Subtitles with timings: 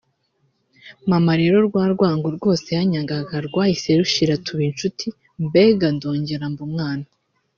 [1.09, 5.07] Maman rero rwa rwango rwose yanyangaga rwahise rushira tuba incuti
[5.45, 7.05] mbega ndongera mba umwana